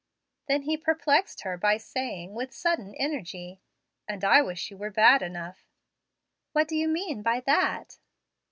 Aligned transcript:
Then 0.47 0.63
he 0.63 0.77
perplexed 0.77 1.41
her 1.41 1.57
by 1.59 1.77
saying, 1.77 2.33
with 2.33 2.55
sudden 2.55 2.95
energy, 2.95 3.61
"And 4.07 4.23
I 4.25 4.41
wish 4.41 4.71
you 4.71 4.77
were 4.77 4.89
bad 4.89 5.21
enough." 5.21 5.67
"What 6.53 6.67
do 6.67 6.75
you 6.75 6.87
mean 6.87 7.21
by 7.21 7.41
that?" 7.45 7.99